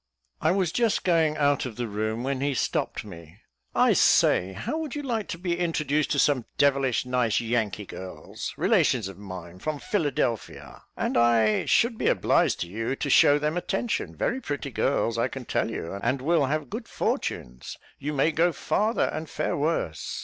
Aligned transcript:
I 0.41 0.49
was 0.49 0.71
just 0.71 1.03
going 1.03 1.37
out 1.37 1.67
of 1.67 1.75
the 1.75 1.87
room 1.87 2.23
when 2.23 2.41
he 2.41 2.55
stopped 2.55 3.05
me 3.05 3.37
"I 3.75 3.93
say, 3.93 4.53
how 4.53 4.81
should 4.85 4.95
you 4.95 5.03
like 5.03 5.27
to 5.27 5.37
be 5.37 5.59
introduced 5.59 6.09
to 6.13 6.17
some 6.17 6.45
devilish 6.57 7.05
nice 7.05 7.39
Yankee 7.39 7.85
girls, 7.85 8.51
relations 8.57 9.07
of 9.07 9.19
mine, 9.19 9.59
from 9.59 9.77
Philadelphia? 9.77 10.81
and 10.97 11.15
I 11.17 11.65
should 11.65 11.99
be 11.99 12.07
obliged 12.07 12.61
to 12.61 12.67
you 12.67 12.95
to 12.95 13.11
show 13.11 13.37
them 13.37 13.57
attention; 13.57 14.15
very 14.15 14.41
pretty 14.41 14.71
girls, 14.71 15.19
I 15.19 15.27
can 15.27 15.45
tell 15.45 15.69
you, 15.69 15.93
and 16.01 16.19
will 16.19 16.47
have 16.47 16.71
good 16.71 16.87
fortunes 16.87 17.77
you 17.99 18.11
may 18.11 18.31
go 18.31 18.51
farther 18.51 19.05
and 19.13 19.29
fare 19.29 19.55
worse. 19.55 20.19